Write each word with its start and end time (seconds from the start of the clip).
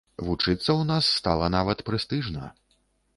Вучыцца 0.27 0.63
ў 0.63 0.81
нас 0.91 1.09
стала 1.17 1.49
нават 1.57 1.83
прэстыжна. 1.91 2.49